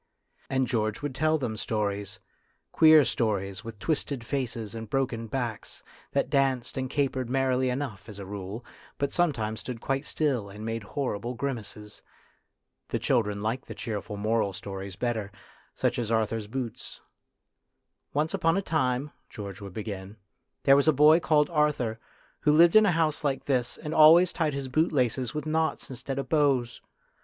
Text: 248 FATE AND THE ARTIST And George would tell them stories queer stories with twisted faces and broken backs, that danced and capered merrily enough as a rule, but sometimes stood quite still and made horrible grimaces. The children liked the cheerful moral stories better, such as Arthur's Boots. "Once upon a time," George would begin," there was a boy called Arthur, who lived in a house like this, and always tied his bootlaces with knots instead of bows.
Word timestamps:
248 0.49 0.49
FATE 0.49 0.57
AND 0.57 0.65
THE 0.65 0.83
ARTIST 0.83 0.97
And 0.97 0.97
George 0.97 1.01
would 1.03 1.15
tell 1.15 1.37
them 1.37 1.57
stories 1.57 2.19
queer 2.71 3.05
stories 3.05 3.63
with 3.63 3.77
twisted 3.77 4.25
faces 4.25 4.73
and 4.73 4.89
broken 4.89 5.27
backs, 5.27 5.83
that 6.13 6.31
danced 6.31 6.75
and 6.75 6.89
capered 6.89 7.29
merrily 7.29 7.69
enough 7.69 8.09
as 8.09 8.17
a 8.17 8.25
rule, 8.25 8.65
but 8.97 9.13
sometimes 9.13 9.59
stood 9.59 9.79
quite 9.79 10.03
still 10.07 10.49
and 10.49 10.65
made 10.65 10.81
horrible 10.81 11.35
grimaces. 11.35 12.01
The 12.87 12.97
children 12.97 13.43
liked 13.43 13.67
the 13.67 13.75
cheerful 13.75 14.17
moral 14.17 14.53
stories 14.53 14.95
better, 14.95 15.31
such 15.75 15.99
as 15.99 16.09
Arthur's 16.09 16.47
Boots. 16.47 16.99
"Once 18.11 18.33
upon 18.33 18.57
a 18.57 18.61
time," 18.63 19.11
George 19.29 19.61
would 19.61 19.75
begin," 19.75 20.17
there 20.63 20.75
was 20.75 20.87
a 20.87 20.93
boy 20.93 21.19
called 21.19 21.47
Arthur, 21.51 21.99
who 22.39 22.51
lived 22.51 22.75
in 22.75 22.87
a 22.87 22.91
house 22.93 23.23
like 23.23 23.45
this, 23.45 23.77
and 23.77 23.93
always 23.93 24.33
tied 24.33 24.55
his 24.55 24.67
bootlaces 24.67 25.35
with 25.35 25.45
knots 25.45 25.91
instead 25.91 26.17
of 26.17 26.27
bows. 26.27 26.81